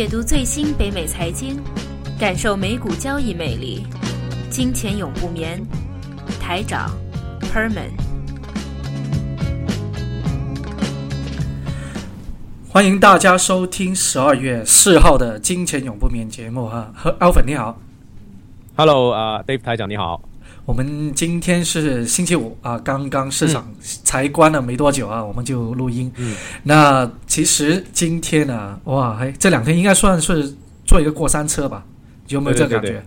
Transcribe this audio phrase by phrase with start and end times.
[0.00, 1.62] 解读最新北美财经，
[2.18, 3.86] 感受美股交易魅力。
[4.48, 5.62] 金钱永不眠，
[6.40, 6.90] 台长
[7.42, 7.90] Perman。
[12.70, 16.90] 欢迎大家收听十二月四号的《金钱永不眠》节目哈。
[16.96, 17.78] 和 Alvin 你好
[18.76, 20.22] ，Hello 啊，Dave 台长你好。
[20.70, 26.08] 我们今天是星期五啊，刚刚市场才关了没多久啊，我们就录音。
[26.16, 30.54] 嗯，那其实今天呢，哇，哎，这两天应该算是
[30.86, 31.84] 做一个过山车吧？
[32.28, 33.02] 有没有这感觉？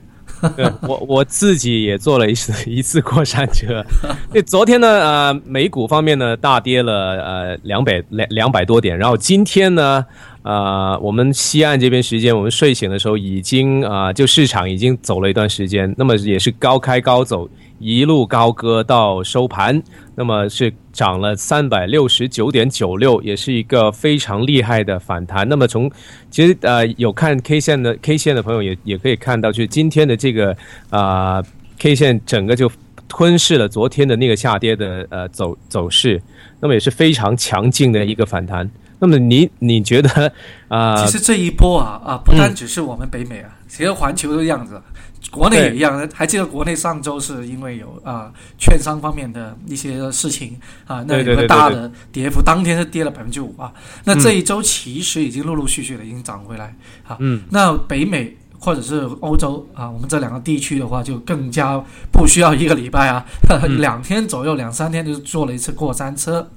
[0.58, 3.82] 对我我自己也坐了一次一次过山车。
[4.34, 6.94] 那昨天呢，呃，美股方面呢大跌了
[7.24, 10.06] 呃两百两两百多点，然后今天呢，
[10.44, 17.50] 呃，我们西岸这边时间，我们睡醒的时候已经啊，就市场已经走了一段时间，那么也是高开高走。
[17.80, 19.82] 一路高歌到收盘，
[20.16, 25.46] 那么是涨了三百六十九点九六，也是一个非常厉害的反弹。
[25.50, 25.92] 那么从
[26.30, 30.56] 其实呃有看 K 线的 K 线的朋友也也可以看到，就是今天的这个
[30.90, 31.44] 啊
[31.78, 32.72] K 线整个就
[33.10, 36.22] 吞噬了昨天的那个下跌的呃走走势，
[36.62, 38.70] 那么也是非常强劲的一个反弹。
[39.04, 40.32] 那么你你觉得
[40.70, 40.96] 啊？
[40.96, 44.82] 其实这一波啊啊，不单只是我们北美啊，其实环球的样子。
[45.30, 53.74] 国内也一样，还记得国内上周是因为有啊券商方面的一些事情啊，那有个大的跌幅，当天是跌了百分之五啊。
[54.06, 56.74] 那这一周其实已经陆陆续续的已经涨回来
[57.06, 57.18] 啊。
[57.20, 58.38] 嗯，那北美。
[58.64, 61.78] 或者是欧洲啊，我们这两个地区的话，就更加
[62.14, 63.26] 不需要一个礼拜啊，
[63.78, 66.50] 两天左右、两三天就坐了一次过山车。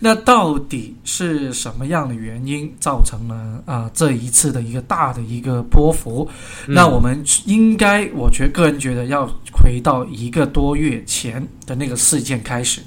[0.00, 6.28] 那到底是什么样的原因造成了啊这一次的一个大的一个波幅？
[6.66, 12.80] 那我们应该，我觉个人觉得要回到一个多月前的那个事件开始。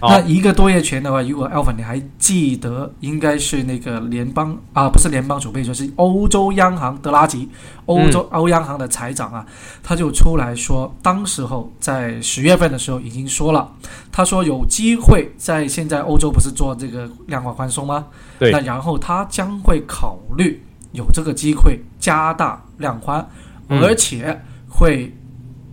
[0.00, 7.48] 那一个多月前的话，如果 Alpha 你还记得，应该是那个联邦啊，不是联邦储备，就是欧洲央行德拉吉，
[7.86, 9.44] 欧洲欧央行的财长啊，
[9.82, 13.70] 他就出来说，当时候在十月份的时候已经说了，
[14.12, 18.06] 他说有机会在现在欧洲不是做这个量化宽松吗？
[18.38, 18.50] 对。
[18.52, 23.26] 那然后他将会考虑有这个机会加大量宽，
[23.68, 25.12] 而且会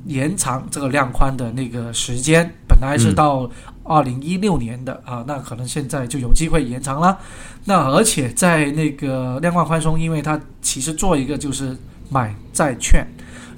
[0.06, 3.50] 延长这个量宽的那个时间，本来是到。
[3.88, 7.20] 二零一六年的啊，那可能现在就有机会延长了。
[7.66, 11.78] 那而且在那个量化宽松，因为它其实做一个就是
[12.10, 13.06] 买债券。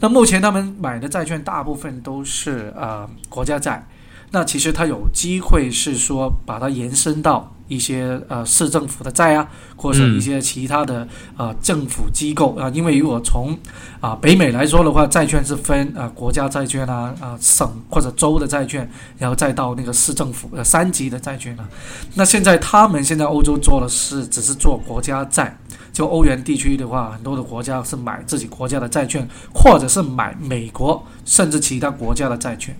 [0.01, 3.87] 那目前他们买的债券大部分都是呃国家债。
[4.31, 7.55] 那其实它有机会是说把它延伸到。
[7.67, 13.57] 一些呃市政府的债啊，或者一些其他的呃政府机构啊，因为如果从
[14.00, 21.67] 啊北美来说的话，债券是分啊国家债券啊啊省或者州的债券，然后再到那个市政府呃三级的债券啊。
[22.16, 25.57] 那现在他们现在欧洲做的是只是做国家债，
[25.97, 32.77] 就欧元地区的话，很多的国家是买自己国家的债券，或者是买美国甚至其他国家的债券。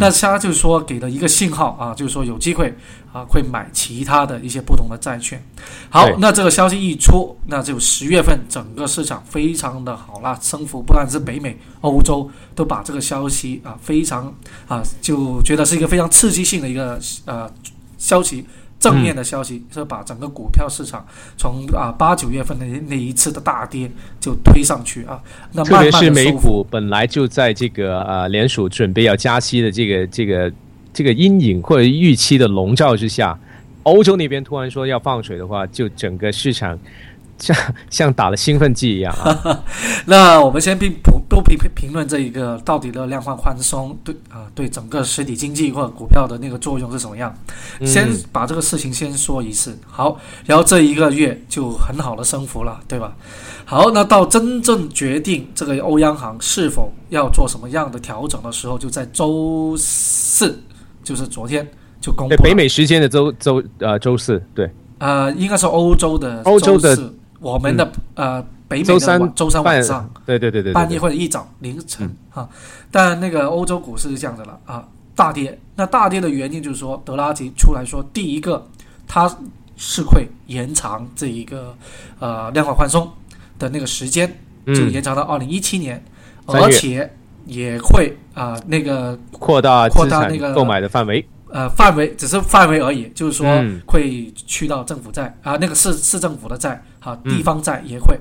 [0.00, 2.76] 那他就是说给了一个信号啊，就是说有机会
[3.12, 5.40] 啊会买其他的一些不同的债券。
[5.88, 14.34] 好，那这个消息一出，那就十月份整个市场非常的好啦，升幅不但是北美、欧洲都把这个消息啊非常
[14.66, 17.48] 啊就觉得是一个非常刺激性的一个呃
[17.96, 18.44] 消息。
[18.78, 21.04] 正面的消息是把整个股票市场
[21.36, 25.20] 从啊八九月份的那一次的大跌就推上去啊，
[25.52, 30.52] 那特别是美股本来就在这个呃联储准备要加息的这个这个
[30.92, 33.38] 这个阴影或者预期的笼罩之下，
[33.82, 36.78] 欧洲那边突然说要放水的话，就整个市场。
[37.38, 37.56] 像
[37.90, 39.62] 像打了兴奋剂一样啊！
[40.06, 47.34] 那我们先评不不评评论这一个到底的量化宽松对啊对整个实体经济或者股票的那个作用是什么样？
[47.84, 53.14] 先把这个事情先说一次好，然后这一个月就很好的升幅了，对吧？
[53.64, 60.62] 好，那到真正决定这个欧央行是否要做什么样的调整的时候，就在周四，
[61.02, 61.68] 就是昨天
[62.00, 62.36] 就公布。
[62.36, 66.96] 北美时间的周周呃周四，对，呃，应该是欧洲的欧洲的。
[67.46, 72.48] 我们的呃北美的周三周三晚上，对对对对，半夜或者一早凌晨哈，
[72.90, 74.84] 但那个欧洲股市是这样的了啊，
[75.14, 75.56] 大跌。
[75.76, 78.66] 那大跌的原因就是说，德拉吉出来说，第一个
[79.06, 79.32] 他
[79.76, 81.72] 是会延长这一个
[82.18, 83.08] 呃量化宽松
[83.60, 84.28] 的那个时间，
[84.66, 86.02] 就延长到二零一七年，
[86.46, 87.08] 而且
[87.44, 91.24] 也会啊那个扩大扩大那个购买的范围。
[91.56, 93.46] 呃，范围只是范围而已，就是说
[93.86, 98.14] 会去到政府债啊，那个市市政府的债，哈，地方债也会，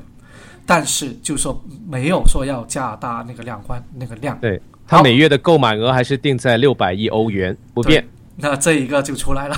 [0.65, 4.39] 但是就说没有说要加大那个量宽那个量。
[4.39, 8.07] 对，它每月的购买额还是定在六百亿欧元不变。
[8.37, 9.57] 那这一个就出来了。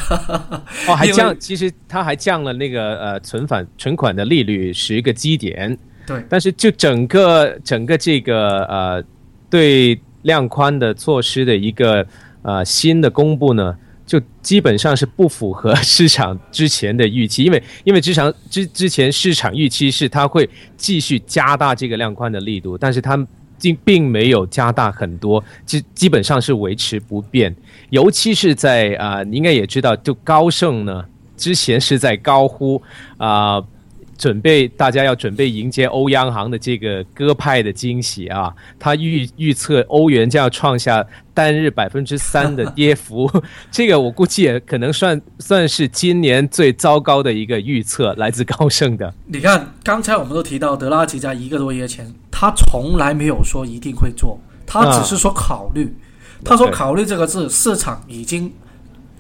[0.88, 5.78] 哦，还降， 其实它还降了那个呃存款存款的利率十个基点。
[6.08, 9.04] 对，但是就整个整个这个呃
[9.52, 12.04] 对量宽的措施的一个
[12.48, 23.18] 呃新的公布呢，就基本上是不符合 市场之前的预期，因为因为之前之之前市场预期是它会继续加大这个量宽的力度，但是它
[23.60, 27.54] 并并没有加大很多，基基本上是维持不变，
[27.90, 31.04] 尤其是在啊、你应该也知道，就高盛呢
[31.36, 32.82] 之前是在高呼
[33.18, 33.62] 啊。
[34.18, 38.54] 准备，大家要准备迎接欧央行的这个鸽派的惊喜啊！
[38.80, 43.32] 他预预测欧元将要创下单日百分之三的跌幅，
[43.72, 49.14] 这个我估计也可能算算是今年最糟糕的一个预测，来自高盛的。
[49.28, 55.96] 你看，刚才我们都提到德拉吉在一个多月前，他从来没有说一定会做，他只是说考虑。
[56.46, 58.54] 他说“考虑”这个字，市场已经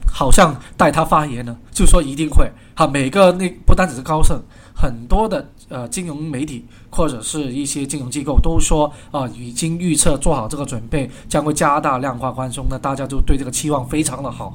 [0.06, 2.48] 好像代他发言了，就说一定会。
[2.76, 4.40] 哈，每个那不单只是高盛，
[4.78, 12.68] 很多的呃金融媒体或者是一些金融机构都说啊、已经预测做好这个准备，将会加大量化宽松。
[12.70, 14.54] 那大家就对这个期望非常的好。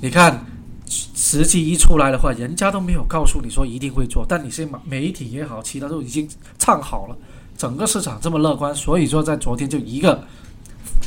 [0.00, 0.44] 你看。
[0.88, 6.28] 实际一出来的话，人家都没有告诉你说一定会做，但你是媒体也好，其他都已经
[6.58, 7.16] 唱好了，
[7.56, 10.22] 整个市场这么乐观，所以说在昨天就一个，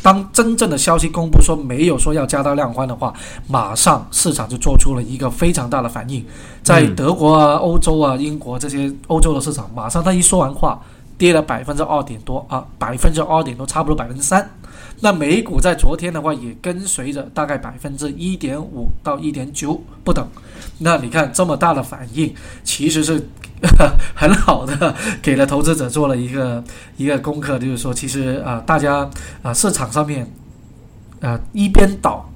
[0.02, 3.14] 当真正的消息公布说没有说要加大量宽的话，
[3.48, 6.26] 马上市场就做出了一个非常大的反应，
[6.64, 10.82] 在嗯德国啊、欧洲啊、英国这些欧洲的市场，马上他一说完话，
[11.18, 14.50] 跌了百分之二点多啊，百分之二点多，差不多百分之三。
[15.02, 20.28] 那美股在昨天的话也跟随着大概百分之一点五到一点九不等。
[20.80, 23.26] 那你看这么大的反应，其实是
[24.16, 26.64] 很好的，给了投资者做了一个
[26.98, 29.10] 一个功课，就是说，其实啊、大家
[29.42, 30.30] 啊、市场上面
[31.22, 32.30] 啊、一边倒，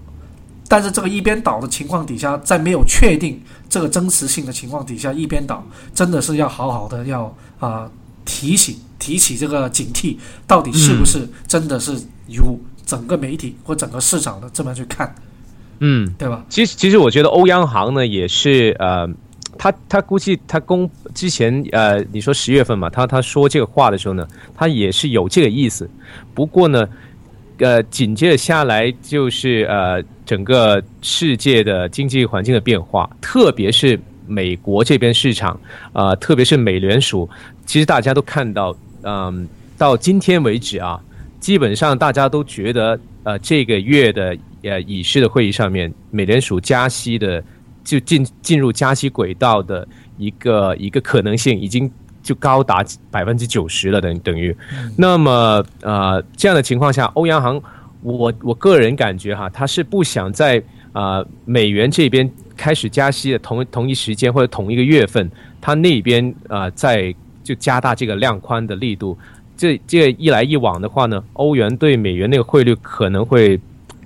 [0.68, 7.90] 但是这个一边倒的情况底下，在没有确定这个真实性的情况底下，一边倒真的是要好好的要啊、
[8.26, 11.94] 提醒提起这个警惕，到底是不是真的是
[12.28, 15.16] 由整个媒体或整个市场的这么去看，
[15.80, 16.44] 嗯，对吧？
[16.50, 19.08] 其实其实我觉得欧央行呢也是呃，
[19.58, 25.90] 他他估计他公之前呃，你说十月份嘛，他他说这个话的时候呢，他也是有这个意思。
[26.34, 26.88] 不过呢，
[27.60, 35.60] 呃，紧接着下来就是呃，整个世界的经济环境的变化，特别是美国这边市场，
[35.94, 37.30] 呃，特别是美联储，
[37.66, 39.48] 其实大家都看到，嗯、
[39.78, 41.00] 到今天为止啊，
[41.40, 47.44] 基本上大家都觉得，呃，这个月的呃议事的会议上面，美联储加息的
[47.84, 49.88] 就进进入加息轨道的
[50.18, 51.92] 一个一个可能性，已经
[52.22, 54.56] 就高达百分之九十了，等等于。
[54.98, 57.62] 那么呃这样的情况下，欧央行，
[58.02, 60.64] 我我个人感觉哈，他是不想在
[60.94, 67.14] 呃美元这边开始加息的同同一时间或者同一个月份，他那边呃在
[67.44, 69.18] 就加大这个量宽的力度。
[69.56, 73.60] 这这一来一往的话呢，欧元对美元那个汇率可能会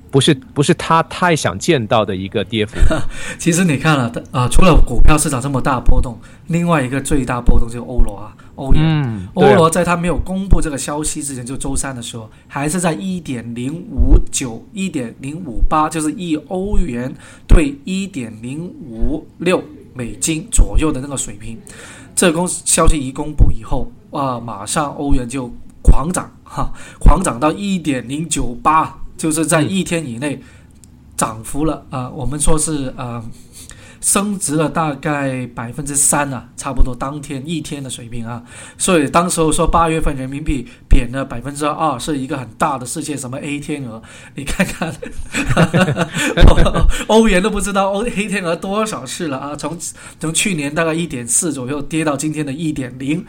[0.10, 2.78] 不是不是他太想见到的一个跌幅。
[3.38, 6.18] 其实你看了啊、除了股票市场这么大波动，
[6.48, 8.82] 另外一个最大波动就是欧罗啊，欧元。
[8.84, 17.14] 嗯欧罗在他没有公布这个消息之前，就周三的时候，还是在一点零五九、一点零五八，就是一欧元
[17.48, 19.64] 对一点零五六
[19.94, 21.58] 美金左右的那个水平。
[22.16, 25.52] 这公消息一公布以后，啊，马上欧元就
[25.84, 30.42] 狂涨哈，狂涨到一点零九八，就是在一天以内
[31.16, 33.24] 涨幅了啊、我们说是呃。
[34.00, 38.44] 升值了大概百分之三啊，差不多当天一天的水平啊，
[38.78, 44.00] 所以当时候说八月份人民币贬了百分之二，是一个很大的事件，什么 A 天鹅，
[44.36, 44.96] 你看看，
[47.08, 49.56] 欧元都不知道欧 A 天鹅多少次了啊！
[49.56, 49.76] 从
[50.20, 53.26] 从去年大概一点四左右跌到今天的一点零。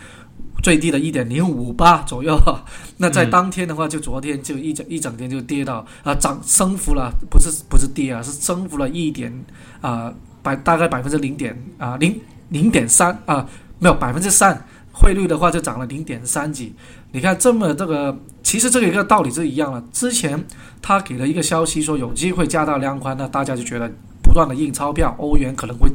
[0.63, 2.39] 最低的一点零五八左右，
[2.99, 9.33] 那在当天的话，就昨天就一整一整天就跌到啊涨升幅了，不是不是跌啊，是升幅了一点
[9.81, 10.13] 啊
[10.43, 13.47] 百大概百分之零点啊零零点三啊
[13.79, 16.75] 没有百分之三，汇率的话就涨了零点三几。
[17.13, 19.83] 你看这么这个，其实这个一个道理是一样的。
[19.93, 20.45] 之前
[20.83, 23.91] 他给了一个消息说有机会加大量宽，那大家就觉得
[24.23, 25.89] 不断的印钞票，欧元可能会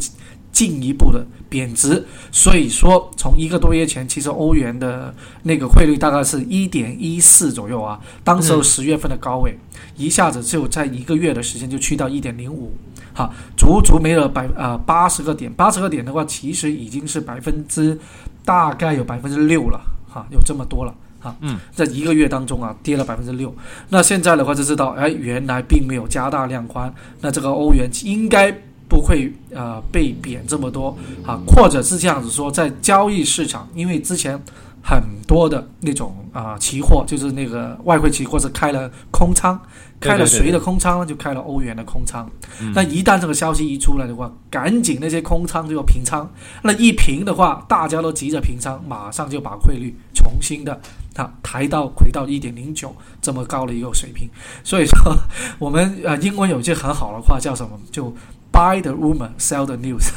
[0.54, 2.06] 进一步的贬值。
[2.32, 9.60] 所以说，从一个多月前，其实欧元的那个汇率大概是一点一四左右啊，当时候十月份的高位，
[9.98, 12.72] 一下子就在一个月的时间就去到一点零五，
[13.14, 18.00] 哈，足足没了百呃八十个点，八十个点的话，其实已经是百分之
[18.46, 20.96] 大概有百分之六了，哈，有这么多了。
[21.20, 23.56] 哈，嗯，在一个月当中啊，跌了百分之六。
[23.88, 28.52] 那现在的话就知道，哎，原来并没有加大量宽，那这个欧元应该
[28.88, 34.40] 不会呃被贬这么多啊，或者是这样子说，在交易市场，因为之前
[34.84, 39.60] 很多的那种啊、期货，就是那个外汇期货是开了空仓，
[40.00, 41.06] 开了谁的空仓呢？
[41.06, 42.30] 就开了欧元的空仓。
[42.76, 46.30] 那一旦这个消息一出来的话，赶紧那些空仓就要平仓。
[46.64, 50.80] 那一平的话，大家都急着平仓，马上就把汇率重新的
[51.16, 54.28] 啊抬到回到一点零九这么高的一个水平。
[54.64, 55.16] 所以说，
[55.58, 57.80] 我们呃英文有句很好的话叫什么？
[57.90, 58.14] 就
[58.54, 60.12] Buy the rumor, sell the news。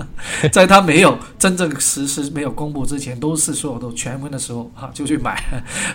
[0.50, 5.34] 在他没有真正实施、没有公布之前，都是所有都全文的时候哈、就去买；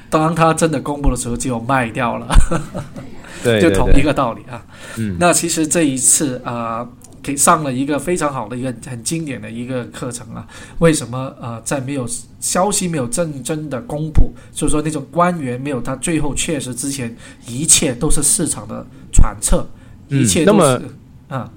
[0.07, 2.27] 当他真的公布的时候，就卖掉了。
[3.43, 4.63] 对对就同一，个道理啊。
[4.97, 6.89] 嗯，那其实这一次啊、呃
[7.19, 10.47] 给上了一个非常好的一个很经典的一个课程啊。
[10.79, 12.07] 为什么呃在没有
[12.39, 17.13] 消息没有真正的公布，所以说那种官员没有他最后确实之前，
[17.47, 19.67] 一切都是市场的揣测，
[20.07, 20.81] 嗯一切都是
[21.27, 21.51] 啊、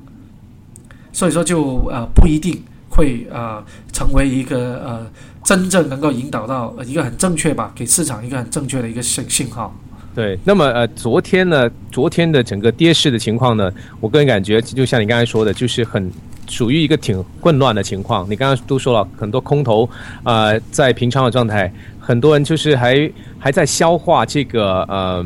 [1.21, 2.59] 所以说就呃不一定
[2.89, 3.63] 会呃
[3.93, 5.07] 成为一个呃
[5.45, 9.71] 真正能够引导到一个很正确吧，给市场一个很正确的一个信信号。
[10.15, 16.11] 对，那么呃，昨天呢，昨天的整个跌势的情况呢，我个人感觉就像你刚才说的，就是很
[16.49, 18.27] 属于一个挺混乱的情况。
[18.31, 19.87] 你刚刚都说了很多空头，
[20.25, 25.23] 呃，在平常的状态，很多人就是还还在消化这个呃。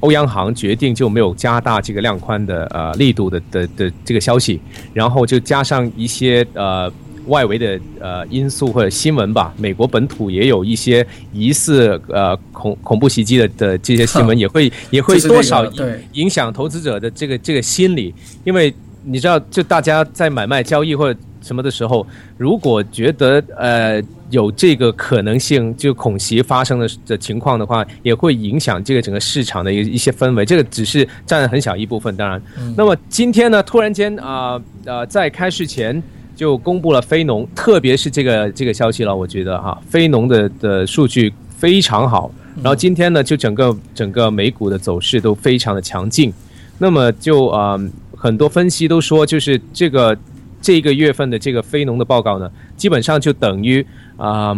[0.00, 4.60] 欧央行决定就没有加大这个量宽的呃力度的的的这个消息，
[4.92, 6.92] 然后就加上一些呃
[7.26, 18.72] 外围的呃因素或者新闻吧，美国本土也有一些疑似呃恐恐怖袭击的的这些新闻， 也会也会多少影影响投资者的这个这个心理，因为
[19.06, 30.44] 你知道，就大家在买卖交易或者什么的时候，如果觉得呃有这个可能性，就恐袭发生的的情况的话，也会影响这个整个市场的一一些氛围。
[30.44, 32.42] 这个只是占很小一部分，当然。
[32.76, 36.02] 那么今天呢，突然间啊呃在开市前。
[36.36, 42.30] 就公布了非农，特别是这个这个消息了，我觉得哈，非农的的数据非常好。
[42.56, 46.30] 然后今天呢，就整个整个美股的走势都非常的强劲。
[46.76, 47.80] 那么就呃
[48.26, 50.18] 很多分析都说，就是这个
[50.60, 54.52] 这个月份的这个非农的报告呢，基本上就等于啊、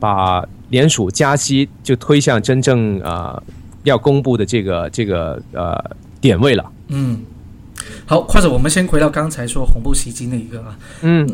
[0.00, 3.40] 把联储加息就推向真正啊、
[3.84, 5.78] 要公布的这个这个呃
[6.20, 6.64] 点位了。
[6.88, 7.20] 嗯，
[8.06, 11.28] 好，或者我们先回到刚才说恐怖袭击那一个啊，嗯，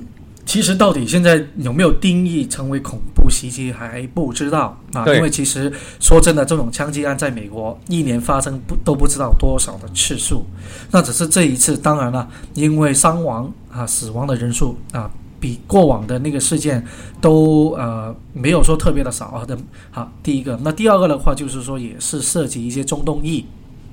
[0.49, 10.47] 其实到底现在有没有定义成为恐怖袭击还不知道啊，因为其实说真的，这种枪击案在美国一年发生不都不知道多少的次数，
[10.91, 15.11] 那只是这一次，当然了，因为伤亡啊、死亡的人数啊。
[15.41, 16.85] 比过往的那个事件
[17.21, 19.57] 都呃没有说特别的少啊的，
[19.93, 23.45] 好，第一个，那第二个的话就是说也是涉及一些中东裔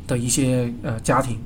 [0.08, 1.38] 的一些呃家庭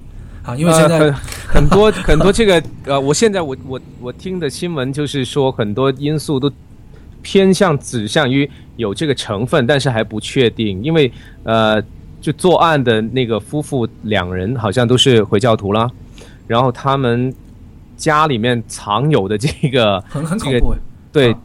[0.49, 1.11] 啊，因为现在、呃、
[1.47, 6.51] 很 很多很多这个呃，我现在我我我听的新闻就是说很多因素都
[7.21, 11.11] 偏向指向于有这个成分，但是还不确定，因为
[11.43, 11.81] 呃，
[12.19, 15.89] 就作案的那个夫妇两人好像都是回教徒啦，
[16.47, 17.33] 然后他们
[17.95, 20.77] 家里面藏有的这个很很恐这个，
[21.11, 21.39] 对啊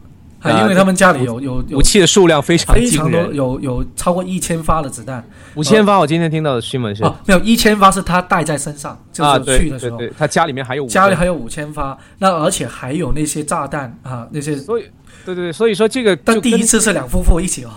[0.51, 5.23] 还因为他们家里有有有武器的数量非常惊非常多，人，有有超过一千发的子弹
[5.55, 5.97] 五千发。
[5.97, 14.55] 我今天听到的新闻是哦，没有一千发是他带在身上，就啊，是去的时候，他家里面还有家里还有五千发，那而且还有那些炸弹啊，那些。
[14.55, 14.83] 所以
[15.25, 17.71] 对对对，所以说这个但第一次是两夫妇一起哦，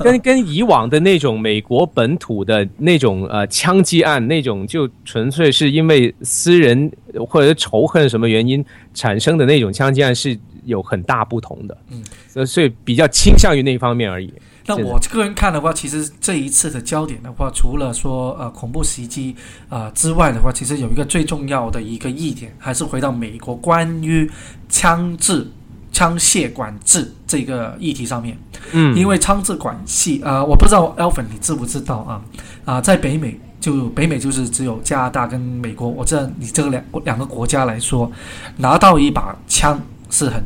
[0.00, 6.90] 跟跟以往的那种美国本土的那种呃枪击案那种，就纯粹是因为私人
[7.26, 8.62] 或者是仇恨什么原因
[8.92, 10.38] 产生的那种枪击案是
[10.68, 11.76] 有很大不同的。
[11.90, 14.32] 嗯，所以所以比较倾向于那一方面而已。
[14.66, 19.34] 那我个人看的话，其实这一次的焦点的话，除了说呃恐怖袭击
[19.70, 24.30] 啊、呃之外的话，其实有一个最重要的一个疑点，还是回到美国关于
[24.68, 25.50] 枪支、
[25.90, 28.36] 枪械管制这个议题上面。
[28.72, 32.20] 嗯，因为枪支管系啊、呃我不知道 Alvin 你知不知道啊？
[32.66, 38.12] 啊、在北美就北美就是只有加拿大跟美国，我知道你这个两两个国家来说，
[38.58, 40.42] 拿到一把枪是很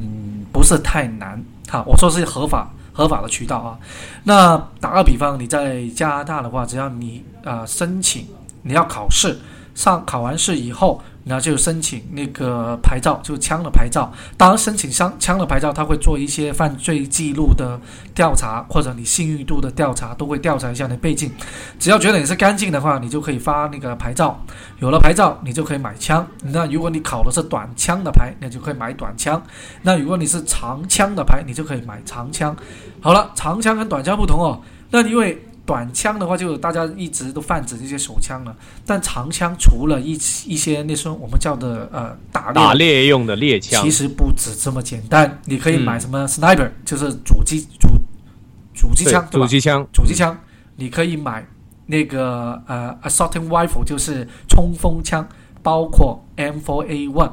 [0.53, 1.83] 不是太难哈。
[1.87, 3.79] 我说是合法合法的渠道啊。
[4.25, 8.27] 那打个比方，你在加拿大的话，只要你啊申请，
[8.63, 9.39] 你要考试，
[9.75, 14.13] 上考完试以后，然后就申请那个牌照，就是枪的牌照。
[14.37, 17.81] 当然，申请枪枪的牌照，他会做一些犯罪记录的
[18.15, 21.31] 调查，或者你信誉度的调查，都会调查一下你的背景。
[21.79, 24.39] 只要觉得你是干净的话，你就可以发那个牌照。
[24.81, 26.27] 有了牌照，你就可以买枪。
[26.43, 29.43] 那如果你考的是短枪的牌，那就可以买短枪。
[29.83, 32.55] 那如果你是长枪的牌，你就可以买长枪。
[33.01, 34.61] 好了，长枪跟短枪不同哦。
[34.91, 38.55] 那因为短枪的话，就大家一直都泛指这些手枪了。
[38.85, 40.13] 但长枪除了一
[40.47, 47.89] 一些那时候我们叫的呃打猎打猎用的猎枪其，实不止这么简单，你可以买嗯什么 sniper，、就是主机主
[48.75, 50.39] 主机枪，主机枪，主机枪，
[50.77, 51.47] 你可以买
[51.87, 55.27] 那个呃 assaulting rifle，就是冲锋枪，
[55.63, 57.31] 包括 M4A1。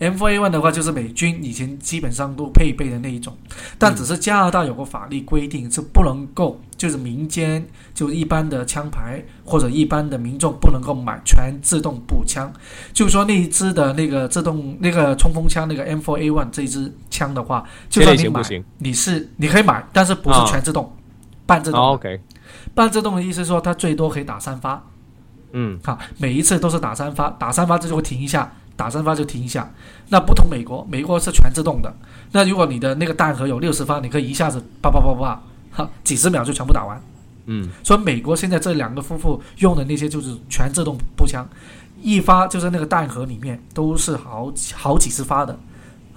[0.00, 3.36] M4A1 的话，就是美军以前基本上都配备的那一种，
[3.78, 7.64] 但只是加拿大有个法律规定是不能够，就是民间
[7.94, 12.50] 就一般的枪牌或者一般的民众不能够买全自动步枪，
[12.94, 18.42] 就是说那一支的那个自动那个冲锋枪那个 M4A1 这一支枪的话，就算你买。
[18.78, 20.90] 你是你可以买，但是不是啊全自动，
[21.44, 21.78] 半自动。
[21.78, 22.18] OK，
[22.74, 24.82] 半自动的意思是说，它最多可以打三发，
[25.52, 25.78] 嗯。
[25.84, 29.70] 好，每一次都是打三发，打三发这就会停一下，打三发就停一下。
[30.08, 31.94] 那不同美国，美国是全自动的。
[32.32, 36.98] 那如果你的那个弹盒有六十发，你可以一下子叭叭叭叭，哈，几十秒就全部打完。
[37.44, 41.46] 嗯所以美国现在这两个夫妇用的那些就是全自动步枪，
[42.00, 45.58] 一发就是那个弹盒里面都是好几好几十发的，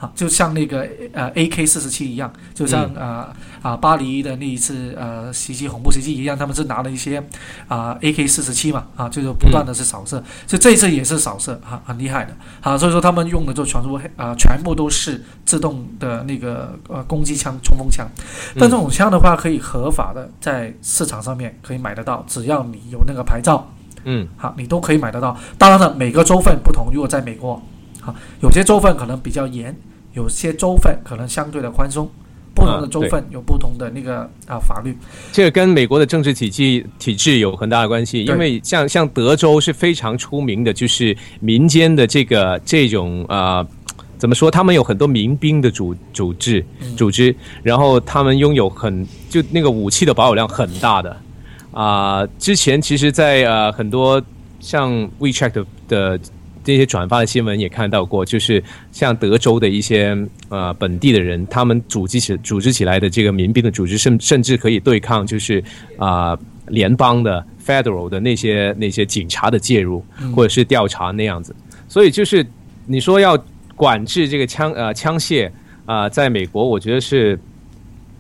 [0.04, 3.26] 啊，就像那个呃 AK 四十七一样，就像呃
[3.62, 7.24] 啊巴黎的那一次呃袭击恐怖袭击一样，他们是拿了一些
[7.70, 12.36] 啊 AK 四十七嘛啊，就是不断的是扫射，所以这一次也是扫射啊，很厉害的。
[12.60, 18.06] 啊，所以说他们用的就全部啊全部都是自动的那个呃攻击枪冲锋枪。
[18.60, 23.72] 但这种枪的话，可以合法的在市场上面可以买得到，只要你有那个牌照，
[24.04, 24.28] 嗯。
[24.36, 25.38] 好，你都可以买得到。
[25.58, 27.62] 当然了，每个州份不同，如果在美国，
[28.02, 29.76] 好，有些州份可能比较严，
[30.14, 32.10] 有些州份可能相对的宽松，
[32.56, 34.98] 不同的州份有不同的那个啊法律。
[35.32, 43.66] 这个跟美国的政治体系体制有很大的关系，因为像像德州是非常出名的，就是民间的这个这种呃。
[44.16, 44.50] 怎么说？
[44.50, 51.18] 他们有很多民兵的组组织嗯组织，然后他们拥有很就那个武器的保有量很大的
[51.74, 54.22] 啊、之前其实在，呃很多
[54.62, 56.20] 像 WeChat 的的
[56.64, 60.18] 这些转发的新闻也看到过，就是像德州的一些
[60.50, 65.64] 呃本地的人，他们组织起组织起来的这个民兵的组织，甚甚至可以对抗就是
[65.98, 70.04] 啊、联邦的 Federal 的那些那些警察的介入
[70.36, 71.56] 或者是调查那样子。
[71.88, 72.46] 所以就是
[72.86, 73.38] 你说要
[73.76, 75.52] 管制这个枪呃枪械
[75.86, 77.38] 啊、在美国我觉得是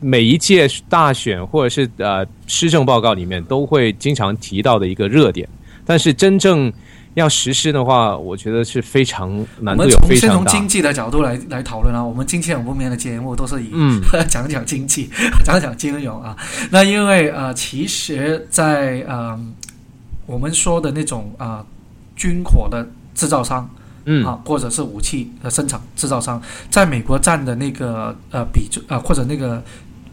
[0.01, 5.47] 每一届大选或者是呃施政报告里面都会经常提到的一个热点，
[5.85, 6.71] 但是真正
[7.15, 10.51] 要实施的话，我觉得是非常难度有们从先非常大。
[10.51, 15.09] 从经济的角度来来讨论啊，我们金钱永不眠的节目都是以、嗯 讲讲经济，
[15.45, 16.35] 讲讲金融啊。
[16.71, 19.39] 那因为呃，其实在，呃
[20.25, 21.65] 我们说的那种啊、呃
[22.15, 23.69] 军火的制造商，
[24.05, 29.61] 嗯啊，或者是武器的生产制造商，在美国占的那个呃比重呃或者那个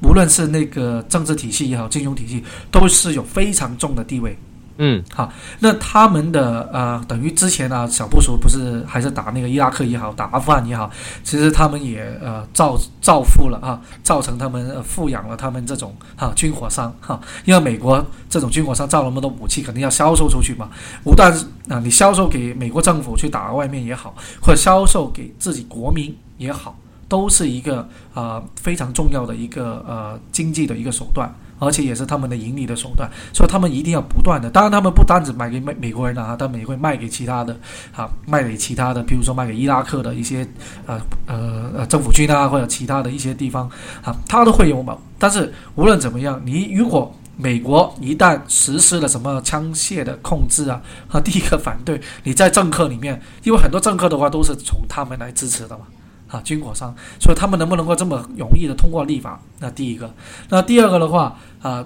[0.03, 4.37] 无论是那个政治体系也好，金融体系都是有非常重的地位。
[4.81, 5.05] 嗯。
[5.15, 10.91] 好那他们的呃，等于之前啊，小布什不是还是打那个伊拉克也好，打阿富汗也好，
[11.23, 16.91] 其实他们也呃造造富了啊，造成他们、呃、富养了他们这种哈、军火商。
[17.01, 20.71] 哈、因为美国这种军火商造那么多武器，肯定要销售出去嘛，
[21.05, 21.33] 不但
[21.69, 31.31] 啊、你销售给美国政府去打外面也好，或者销售给自己国民也好，都是一个啊、非常重要的一个呃经济的一个手段。
[31.61, 34.51] 而且也是他们的盈利的手段，所以他们一定要不断的。
[34.51, 37.57] 当然，他们不单只卖给美美国人啊，他们也会卖给其他的，
[37.95, 40.45] 啊，卖给其他的，比如说卖给伊拉克的一些
[40.87, 43.71] 呃呃呃政府军啊，或者其他的一些地方
[44.03, 44.97] 啊，他都会有嘛。
[45.19, 55.85] 但是无论怎么样，你如果美国一旦实施了什么枪械的控制啊，啊，第一个反对你在政客里面，因为很多政客的话都是从他们来支持的嘛。
[56.31, 59.41] 啊，军火商，所以他们能不能够这么容易的通过立法？
[59.59, 60.15] 那第一个，
[60.49, 61.85] 那第二个的话，啊，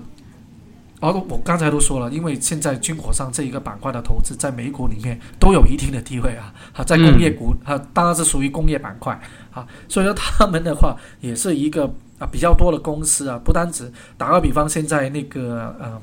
[1.00, 9.18] 哦，我刚才都说了，因为现在军火商这一个板块的投资在美股里面都有一定的地位啊，啊，在工业股啊，当然是属于工业板块
[9.52, 11.84] 啊，所以说他们的话也是一个
[12.18, 16.00] 啊比较多的公司啊，不单指打个比方，现在那个嗯。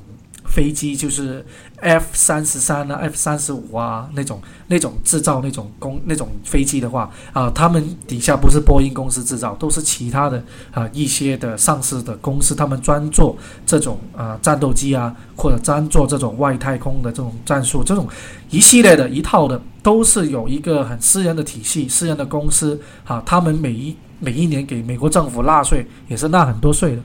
[0.52, 1.42] 飞机就是
[1.80, 13.34] F 三十三啊，F 三十五啊那种那种制造那种工那种飞机的话啊，他们底下不是波音公司制造，都是其他的啊一些的上市的公司，他们专做
[13.64, 18.06] 这种啊战斗机啊，或者专做这种外太空的这种战术，这种
[18.50, 27.02] 一系列的一套的，都是有一个很私人的体系、私人的公司啊，他们每一每一年给美国政府纳税，也是纳很多税的。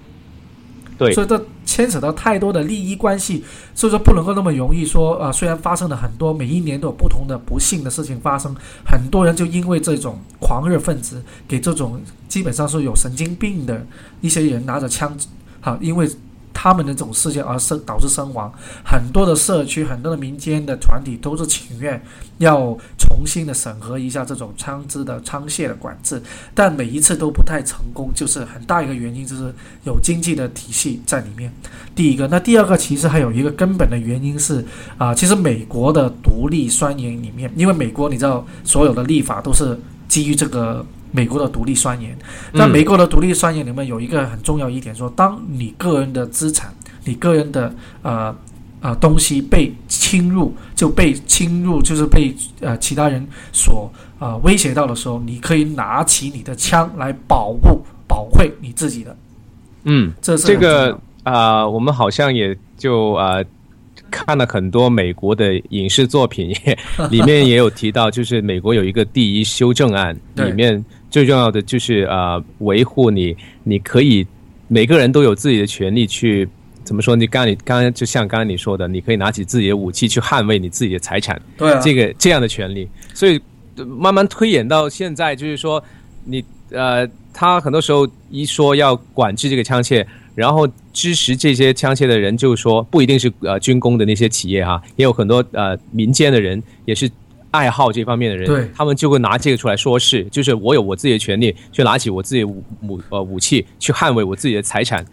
[0.98, 1.14] 对。
[1.14, 3.44] 所以这牵扯到太多的利益关系，
[3.76, 8.56] 所以说不能够那么容易说啊、虽然发生了很多，每一年都有不同的不幸的事情发生，
[8.86, 13.86] 很多人就因为这种狂热分子给这种基本上是有神经病的
[14.22, 15.16] 一些人拿着枪，
[15.62, 16.10] 好、因为
[16.60, 18.52] 他们的这种事件而生导致身亡，
[18.84, 22.02] 很多的社区、很多的民间的团体都是请愿
[22.40, 26.20] 要重新的审核一下这种枪支的枪械的管制，
[26.56, 31.54] 但每一次都不太成功，就是很大一个原因就是有经济的体系在里面。
[31.94, 34.66] 第一个，那第二个其实还有一个根本的原因是
[34.98, 40.84] 啊，其实美国的独立宣言里面，因为美国你知道所有的立法都是基于这个。
[41.12, 42.18] 美国的独立宣言，
[42.54, 46.74] 在美国的独立宣言里面有一个很重要一点，说当你个人的资产、
[47.06, 48.36] 你个人的呃
[48.82, 59.16] 呃东西被侵入，就被侵入，就是被呃其他人所呃威胁到的时候，你可以拿起你的枪来保护、保卫你自己的。
[59.84, 63.44] 嗯，这是这个啊，我们好像也就啊。
[64.10, 66.56] 看了很多美国的影视作品，
[67.12, 74.26] 里面也有提到，就是美国有一个第一修正案，里面最重要的就是啊，维护你，你可以
[74.68, 76.48] 每个人都有自己的权利去
[76.84, 77.16] 怎么说？
[77.16, 82.88] 你刚你刚刚就像刚刚你说的，你可以拿起自己的武器去捍卫你自己的财产，对这个这样的权利。
[83.14, 83.40] 所以
[83.86, 85.84] 慢慢推演到现在，就是说
[86.26, 90.06] 你呃，他很多时候一说要管制这个枪械。
[90.38, 97.10] 然后支持这些枪械的人，就是说不一定是呃军工的那些企业哈，也有很多呃民间的人也是
[97.58, 105.04] 爱好这方面的人，对，他们就会拿这个出来说事，就是我有我自己的权利，去拿起我自己武武呃武器去捍卫我自己的财产。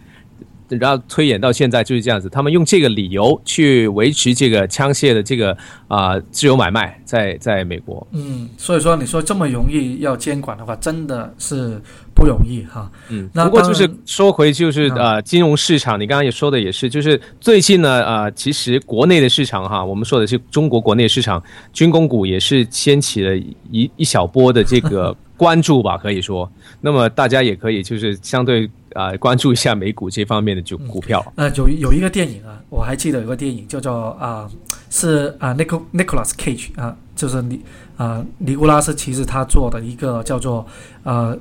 [0.67, 5.55] 然后推演到现在就是这样子，他们用这个理由去维持这个枪械的这个
[5.87, 8.05] 啊自由买卖，在在美国。
[8.11, 11.79] 嗯，所以说你说这么容易要监管的话，真的是
[12.15, 12.91] 不容易哈。
[13.09, 23.37] 嗯，不过就是说回就是呃金融市场，你刚刚也说的也是，就是最近呢啊，其实国内的市场哈，我们说的是中国国内市场，军工股也是掀起了
[23.69, 26.51] 一一小波的这个关注吧，可以说。
[26.81, 28.69] 那么大家也可以就是相对。
[28.95, 31.23] 啊，关注一下美股这方面的就股票。
[31.35, 34.49] 呃，有有一个电影啊，我还记得有个电影叫做啊，
[34.89, 37.61] 是啊，Nic Nicholas Cage 啊，就是尼
[37.97, 40.65] 啊尼古拉斯其实他做的一个叫做
[41.03, 41.37] 呃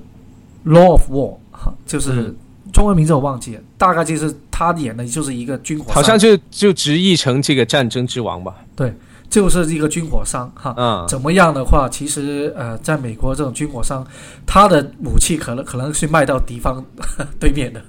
[0.68, 2.34] 《Law of War》哈，就是
[2.72, 8.54] 中文名字我忘记了，大概就是他演的就是一个军火，好像就就直译成这个战争之王吧。
[8.74, 8.92] 对。
[9.34, 14.06] 就是一个军火商哈，怎么样的话，其实呃，在美国这种军火商，
[14.46, 16.84] 他的武器可能可能是卖到敌方
[17.40, 17.82] 对面的，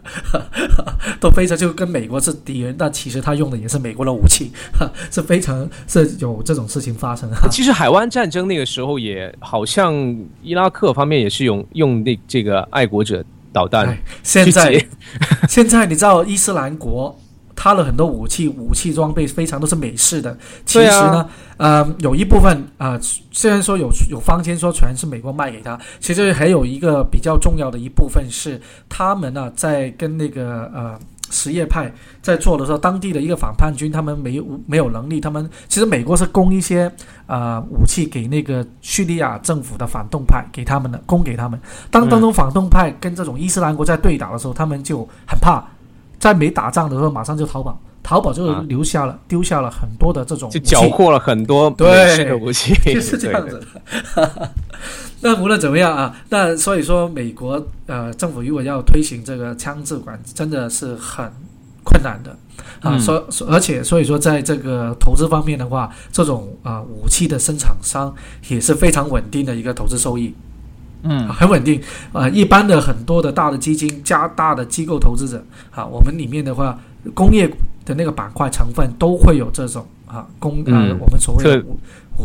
[1.21, 4.51] 都非常就跟美国是敌人，但其实他用的也是美国的武器，
[5.11, 7.29] 是非常是有这种事情发生。
[7.51, 9.93] 其实海湾战争那个时候也好像
[10.41, 13.97] 伊拉克方面也是用用那这个爱国者导弹。
[14.23, 14.83] 现在
[15.47, 17.19] 现在你知道伊斯兰国？
[17.55, 20.37] 他的很多武器、武器装备非常都是美式的。
[20.65, 22.99] 其实呢，呃，有一部分啊，
[23.31, 30.99] 虽然说有有坊间说全是美国卖给他，其实还有一个比较重要的一部分是他们呢在跟那个呃
[31.31, 31.91] 什叶派
[32.21, 36.91] 在做的时候，当地的一个反叛军，他们没有没有能力，他们其实美国是供一些
[37.25, 41.59] 呃武器给那个叙利亚政府的反动派给他们的，供给他们。
[41.89, 45.63] 当当中反动派跟这种伊斯兰国在对打的时候，他们就很怕。
[46.19, 53.61] 在没打仗的时候，马上就逃跑，逃跑就留下了，丢下了很多的这种，就缴获了很多对武器， 就是这样子。
[55.21, 61.31] 那无论怎么样啊，那所以说，美国呃政府如果要推行这个枪支管制，真的是很
[61.83, 62.37] 困难的
[62.81, 62.97] 啊。
[62.99, 68.13] 所而且所以说，在这个投资方面的话，这种啊武器的生产商
[68.49, 70.35] 也是非常稳定的一个投资收益。
[71.03, 71.81] 嗯， 很稳定
[72.11, 72.27] 啊。
[72.29, 76.79] 一般的很多的大的基金加大的机构投资者啊，我们里面的话，
[77.13, 77.47] 工业
[77.85, 81.63] 的那个板块成分都会有这种啊工啊，我们所谓的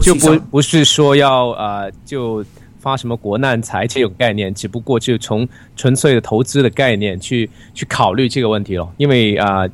[0.01, 2.45] 就不不是说要啊就
[2.79, 8.89] 发什么国难财这种概念，只不过就从纯粹的投资的概念去去考虑这个问题了。
[8.97, 9.69] 因为啊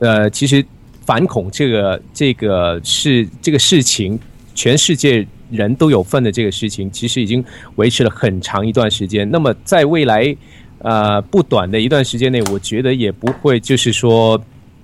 [0.00, 0.64] 呃，其实
[1.04, 4.18] 反恐这个这个是这个事情，
[4.54, 5.26] 全世界。
[5.50, 7.44] 人都有份的这个事情，其实已经
[7.76, 9.28] 维持了很长一段时间。
[9.30, 10.36] 那么在未来，
[10.78, 14.40] 呃，不短的一段时间内，我觉得也不会就是说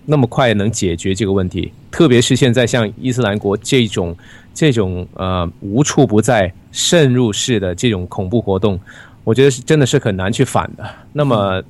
[0.06, 1.72] 那么快能解决这个问题。
[1.90, 4.16] 特别是现在像伊斯兰国这种
[4.54, 8.80] 这种呃无处不在渗入式的这种恐怖活动，
[9.24, 10.84] 我觉得是真的是很难去反的。
[11.12, 11.62] 那么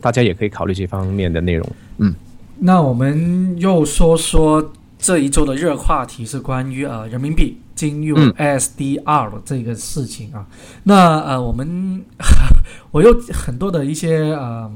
[0.00, 1.68] 大家也可以考虑这方面的内容。
[1.98, 2.12] 嗯，
[2.58, 7.58] 那我们又说说这一周的热话题是关于呃人民币。
[7.74, 10.46] 进入 SDR 的这个事情啊，
[10.84, 12.00] 那呃，我们
[12.92, 14.70] 我有很多的一些呃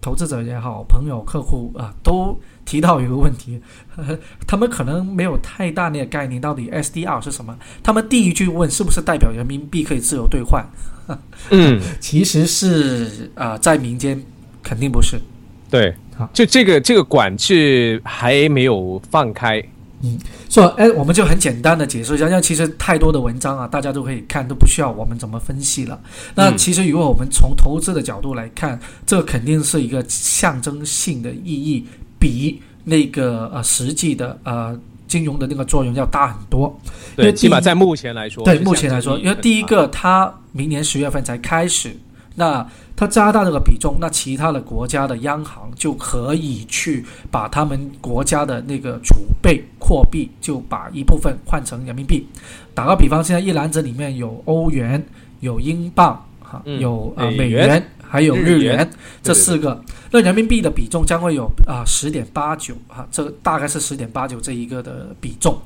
[0.00, 3.60] 投资者也好，朋友、客户啊，都提到一个问题，
[4.46, 7.54] 他们可能没有太大那个概念，到底 SDR 是什么？
[7.82, 10.64] 他们第一句问是不是代表人民币可以自由兑换？
[11.50, 14.22] 嗯，其实是啊，在民间
[14.62, 15.20] 肯定不是。
[15.68, 19.62] 对好，就这个这个管制还没有放开。
[20.02, 20.18] 嗯
[20.50, 25.98] 说，哎，我们就很简单的解释一下，因为其实太多的文章啊，大家都可以看，都不需要我们怎么分析了。
[26.34, 31.86] 那其实如果我们从投资的角度来看，这肯定是一个象征性的意义，
[32.18, 36.78] 比那个呃实际的呃金融的那个作用要大很多。
[37.16, 41.96] 因为对，起码在目前来说，对目前来说，因为第一个，它明年十月份才开始，
[42.36, 52.26] 那它加大这个比重，那其他的国家的央行就可以去把他们国家的那个储备货币，就把一部分换成人民币。
[52.74, 55.04] 打个比方，现在一篮子里面有欧元、
[55.40, 58.88] 有英镑、哈、嗯有呃美元，还有日元，
[59.22, 59.80] 这四个。
[60.12, 65.60] 那人民币的比重将会有啊十点八九啊，这大概是十点八九这一个的比重。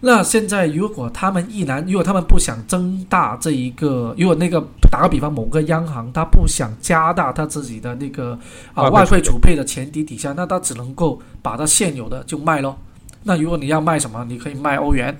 [0.00, 8.38] 那现在如果他们一南，如果他们不想增大这一个，如果那个打个比方，某个央行他不想加大他自己的那个
[8.74, 12.78] 啊外汇储备的前提底下，那他只能够把它现有的就卖咯。
[13.24, 15.14] 那如果你要卖什么，你可以卖欧元，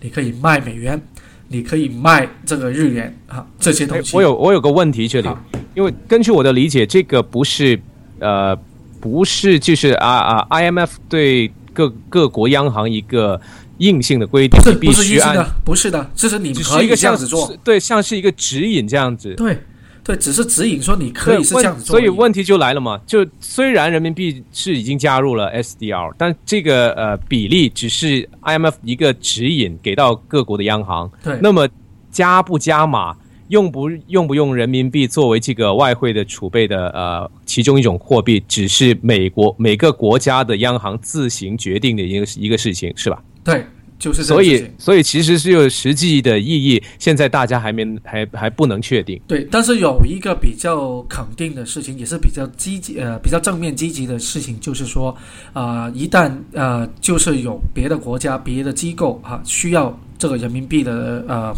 [0.00, 1.00] 你可以卖美元，
[1.48, 4.16] 你可以卖这个日元啊这些东哎西。
[4.16, 5.38] 我有我有个问题这里好，
[5.76, 7.78] 因为根据我的理解，这个不是
[8.18, 8.56] 呃
[8.98, 13.38] 不是就是啊啊 IMF 对各各国央行一个
[13.78, 17.54] 硬性的规定，是必须按的，不是的，这是你只可以是一个这样子做。
[17.62, 19.34] 对，像是一个指引这样子。
[19.34, 19.58] 对
[20.02, 31.10] 对，只是指引说你可以是这样子做所以问题就来了嘛，就虽然人民币是已经加入了 SDR，但这个呃比例只是 IMF 一个指引给到各国的央行。
[31.22, 31.68] 对那么
[32.10, 33.14] 加不加码，
[33.48, 43.22] 用不用不用人民币作为这个外汇的储备的呃其中一种货币，只是美国每个国家的央行自行决定的一个一个事情，是吧？
[43.44, 43.64] 对，
[43.98, 44.64] 就是这所以。
[44.78, 49.20] 所以其实是有实际的意义，现在大家还没还还不能确定。
[49.26, 55.16] 对，但是有一个比较肯定的事情，也是比较积极呃比较正面积极的事情，就是说，
[55.52, 61.52] 呃，一旦呃就是有别的国家、别的机构哈、需要这个人民币的呃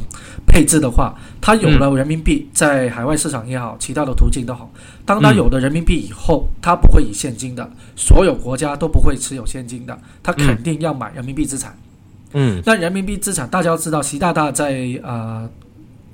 [0.47, 4.71] 配置的话，它有了人民币，在海外市场也好，其他的途径都好，
[5.05, 11.77] 当它嗯有了人民币以后，它不会以现金的，所有国家都不会持有现金的，它肯定要买人民币资产。
[12.33, 12.61] 嗯。
[12.67, 15.49] 那人民币资产，大家要知道，习大大在呃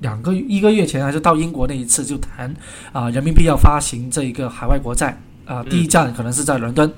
[0.01, 2.55] 两个一个月前还是到英国那一次就谈
[2.93, 5.69] 啊、人民币要发行这一个海外国债啊、嗯。
[5.71, 6.93] 第一站可能是在伦敦。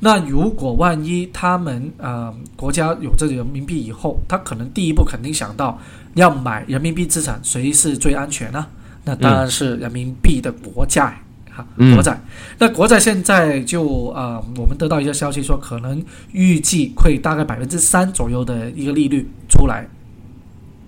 [0.00, 5.78] 那如果万一他们呃国家有这个人民币以后，他可能第一步肯定想到
[6.14, 8.66] 要买人民币资产，谁是最安全呢？
[9.04, 11.20] 那当然是人民币的国债。
[11.52, 12.16] 哈，嗯国债，
[12.58, 19.84] 那国债现在就呃，我们得到一个消息说，可能预计会大概百分之三左右的一个利率出来。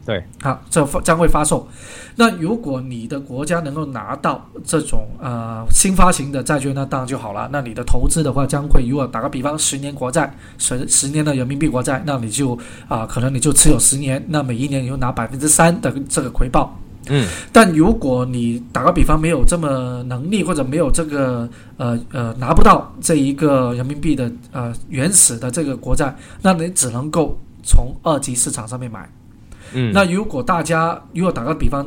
[0.04, 1.66] 对，好，这发将会发售。
[2.16, 7.48] 那如果你的国家能够拿到这种呃新发行的债券，那当然就好了。
[7.52, 16.76] 那你的投资的话，将会如果打个比方，十年国债，十十年的人民币国债，那你就啊、可能你就持有十年，那每一年你就拿百分之三的这个回报。
[17.08, 29.08] 嗯但如果你打个比方，没有这么能力，或者没有这个呃呃拿不到这一个人民币的呃原始的这个国债，那你只能够从二级市场上面买。
[29.74, 31.86] 嗯，那如果大家如果打个比方，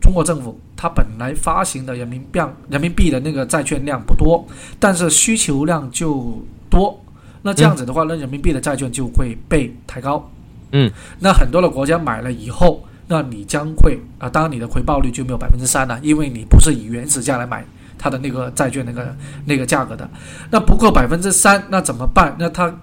[0.00, 4.46] 中国政府它本来发行的人民币人民币的那个债券量不多，
[4.78, 6.98] 但是需求量就多，
[7.42, 10.30] 那这样子的话，那人民币的债券就会被抬高。
[10.72, 10.90] 嗯，
[11.20, 17.64] 那很多的国家买了以后，那你将会啊、当然你的回报率就没有百分之三了，因为你不是以原始价来买
[17.96, 20.08] 它的那个债券那个那个价格的，
[20.50, 22.34] 那不够百分之三，那怎么办？
[22.38, 22.74] 那他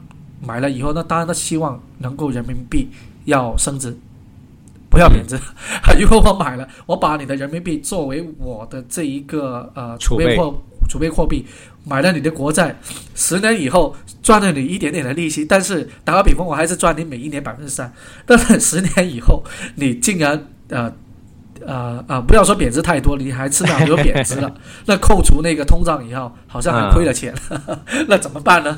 [0.41, 2.87] 买了以后，那当然他希望能够人民币
[3.25, 3.95] 要升值，
[4.91, 5.39] 不要贬值。
[5.97, 11.45] 如果我买了，我把你的人民币作为我的这一个呃储储备备货储备货币，
[11.85, 12.77] 买了你的国债，
[13.15, 17.91] 十年以后赚了你一点点的利息，但是打个比方，我还是赚你每一年百分之三。
[18.25, 19.43] 但是十年以后，
[19.75, 20.93] 你竟然呃。
[21.63, 24.51] 呃呃，不要说贬值太多，你还吃到有贬值了，
[24.87, 27.31] 那扣除那个通胀以后，好像还亏了钱，
[28.09, 28.75] 那怎么办呢？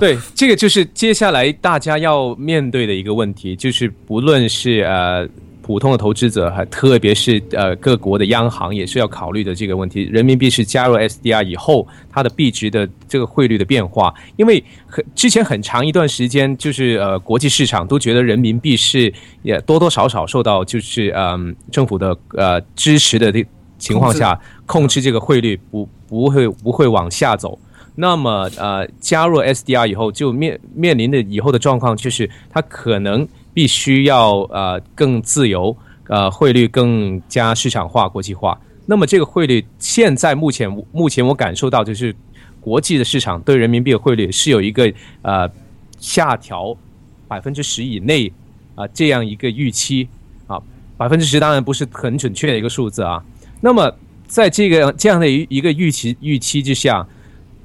[0.00, 5.24] 对，这个就是接下来大家要面对的一个问题，就是不论是呃
[5.66, 10.04] 普通的投资者，还特别是呃各国的央行，也是要考虑的这个问题。
[10.04, 23.44] 人民币是加入 SDR 以后，它的币值的这个汇率的变化，因为很之前很长一段时间，就是呃国际市场都觉得人民币是也多多少少受到就是嗯、政府的呃支持的这
[23.76, 27.58] 情况下，控制这个汇率不不会不会往下走。
[27.96, 33.26] 那么呃，加入 SDR 以后，就面面临的以后的状况就是，它可能
[33.56, 35.74] 必须要呃更自由，
[36.08, 38.60] 呃汇率更加市场化、国际化。
[38.84, 42.14] 那么这个汇率现在目前目前我感受到就是
[42.60, 44.92] 国际的市场对人民币的汇率是有一个
[45.22, 45.50] 呃
[45.98, 46.76] 下调
[47.26, 48.30] 百分之十以内
[48.74, 50.06] 啊这样一个预期
[50.46, 50.60] 啊，
[50.98, 53.24] 百分之十当然不是很准确的一个数字啊。
[53.62, 53.90] 那么
[54.26, 57.08] 在这个这样的一一个预期预期之下，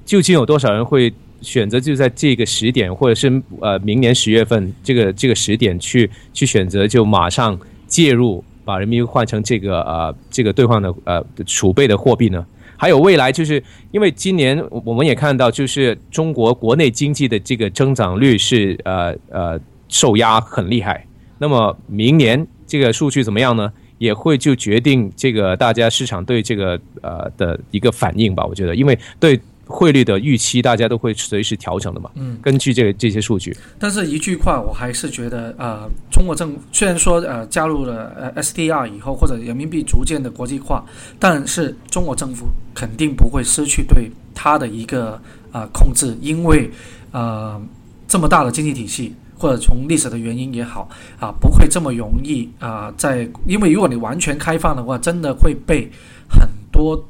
[0.06, 12.46] 究竟有多少人会选择就在这个时点，或者是呃明年十月份这个这个时点去去选择就马上介入，把人民币换成这个呃这个兑换的呃储备的货币呢？
[12.78, 21.06] 还有未来，就是因为今年我们也看到，就是中国国内经济的这个增长率是呃呃受压很厉害。
[21.38, 23.72] 那么明年这个数据怎么样呢？
[23.98, 28.44] 也会就决定这个大家市场对这个呃的一个反应吧。
[28.46, 29.40] 我觉得，因为对。
[29.72, 32.12] 汇率的预期，大家都会随时调整的嘛。
[32.16, 33.56] 嗯，根据这个这些数据。
[33.80, 40.86] 但是一句话，我还是觉得，呃，中国政虽然说呃加入了呃 SDR 以后，或者人民币逐渐的国际化，
[41.18, 45.20] 但是中国政府肯定不会失去对它的一个
[45.54, 46.70] 呃控制，因为
[47.12, 47.60] 呃
[48.08, 55.90] 这么大的经济体系，或者从历史的原因也好啊，不会这么容易啊，在因为如果你完全开放的话，真的会被
[56.30, 57.02] 很多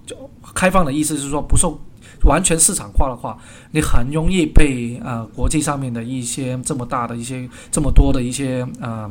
[0.54, 1.80] 开放的意思是说不受。
[2.24, 3.38] 完全市场化的话，
[3.72, 9.10] 你很容易被呃国际上面的一些这么大的一些这么多的一些呃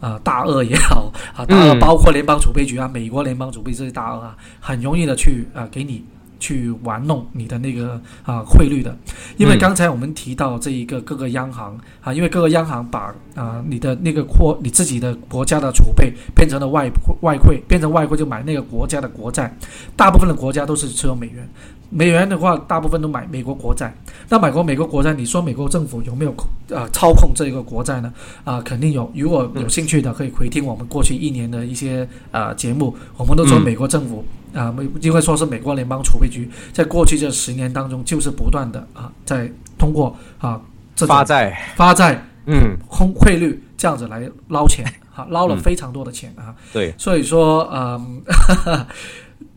[0.00, 6.04] 呃大鳄也好啊，大鳄包括联邦储备局啊、美国联邦储备这些大鳄啊，很容易的去啊给你
[6.38, 8.96] 去玩弄你的那个啊汇率的。
[9.36, 16.90] 因为刚才我们提到这一个各个央行啊，因为各个央行把啊你的那个货你自己的国家的储备变成了外
[17.20, 19.54] 外汇，变成外汇就买那个国家的国债，
[19.94, 21.48] 大部分的国家都是持有美元。
[21.88, 23.94] 美元的话，大部分都买美国国债。
[24.28, 26.34] 那买过美国国债，你说美国政府有没有
[26.68, 28.12] 呃操控这个国债呢？
[28.44, 29.10] 啊，肯定有。
[29.14, 32.94] 如果有兴趣的，可以回听我们过去一年的一些呃节目。
[33.16, 40.60] 我们都说美国政府啊，美因为说是美国联邦储备局，在过去这十年当中，就是不断的啊，在通过啊
[40.96, 46.52] 发债发债，嗯，空汇率这样子来捞钱，啊，捞了非常多的钱啊。
[46.72, 48.22] 对，所以说嗯。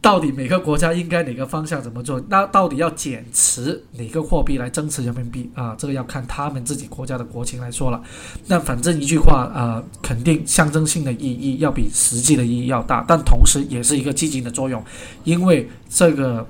[0.01, 2.23] 到底每个国家应该哪个方向怎么做？
[2.29, 5.75] 那到底要减持哪个货币来增持人民币啊？
[5.77, 8.01] 这个要看他们自己国家的国情来说了。
[8.47, 14.81] 那反正一句话啊，肯定象征性的意义要比实际的意义要大，但同时也是一个积极的作用，
[15.25, 16.47] 因为这个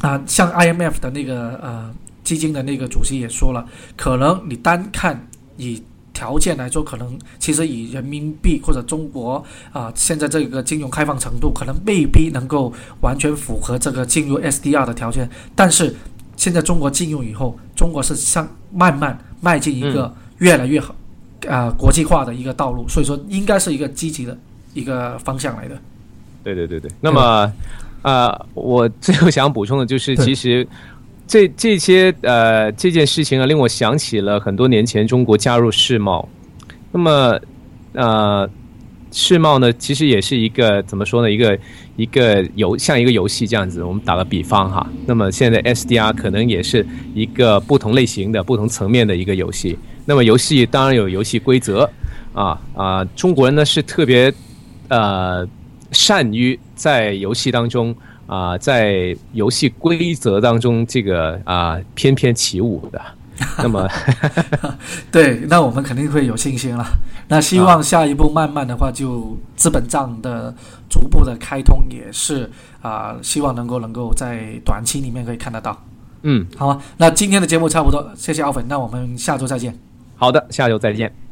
[0.00, 5.82] 啊，像 IMF 的那个呃基金的那个主席也说了，可能你单看以。
[6.18, 15.30] 条件来说，可能其实以人民币或者中国啊，现在这个金融开放程度，可能未必能够完全符合这个进入 SDR 的条件。
[15.54, 15.94] 但是
[16.36, 20.92] 现在中国进入以后，中国是向慢慢迈进一个越来越好
[21.46, 24.36] 啊国际化的一个道路，所以说应该是一个积极的
[24.74, 25.78] 一个方向来的。
[26.42, 26.90] 对对对对。
[27.00, 27.52] 那么
[28.02, 30.66] 呃，我最后想补充的就是，其实。
[31.28, 36.26] 这这些呃这件事情啊，令我想起了很多年前中国加入世贸。
[36.90, 37.38] 那么
[37.92, 38.48] 呃，
[39.12, 41.30] 世贸呢，其实也是一个怎么说呢？
[41.30, 41.58] 一个
[41.96, 43.84] 一个游像一个游戏这样子。
[43.84, 44.90] 我们打个比方哈。
[45.04, 49.78] 那么现在 SDR 可能也是一个不同类型的、不同层面的一个游戏。
[50.06, 51.88] 那么游戏当然有游戏规则
[52.32, 54.32] 啊啊，中国人呢是特别
[54.88, 55.46] 呃
[55.92, 57.94] 善于在游戏当中。
[58.28, 63.00] 啊，在游戏规则当中，这个啊翩翩起舞的，
[63.58, 63.88] 那么，
[65.10, 66.86] 对，那我们肯定会有信心了。
[67.28, 70.54] 那希望下一步慢慢的话，就资本账的
[70.88, 72.50] 逐步的开通，也是
[72.82, 75.82] 啊，希望能够能够在短期里面可以看得到。
[76.22, 79.74] 嗯，好吧，那今天的节目差不多，谢谢奥粉，那我们下周再见。
[80.16, 81.27] 好的，下周再见。